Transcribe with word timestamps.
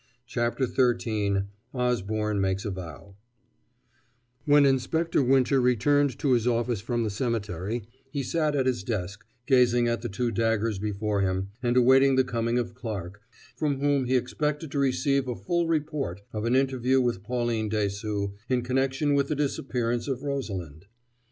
CHAPTER 0.25 0.65
XIII 0.65 1.43
OSBORNE 1.75 2.41
MAKES 2.41 2.65
A 2.65 2.71
VOW 2.71 3.15
When 4.45 4.65
Inspector 4.65 5.21
Winter 5.21 5.61
returned 5.61 6.17
to 6.17 6.31
his 6.31 6.47
office 6.47 6.81
from 6.81 7.03
the 7.03 7.11
cemetery 7.11 7.83
he 8.09 8.23
sat 8.23 8.55
at 8.55 8.65
his 8.65 8.81
desk, 8.83 9.23
gazing 9.45 9.87
at 9.87 10.01
the 10.01 10.09
two 10.09 10.31
daggers 10.31 10.79
before 10.79 11.21
him, 11.21 11.49
and 11.61 11.77
awaiting 11.77 12.15
the 12.15 12.23
coming 12.23 12.57
of 12.57 12.73
Clarke, 12.73 13.21
from 13.55 13.79
whom 13.79 14.05
he 14.05 14.15
expected 14.15 14.71
to 14.71 14.79
receive 14.79 15.27
a 15.27 15.35
full 15.35 15.67
report 15.67 16.21
of 16.33 16.45
an 16.45 16.55
interview 16.55 16.99
with 16.99 17.21
Pauline 17.21 17.69
Dessaulx 17.69 18.33
in 18.49 18.63
connection 18.63 19.13
with 19.13 19.27
the 19.27 19.35
disappearance 19.35 20.07
of 20.07 20.23
Rosalind. 20.23 20.87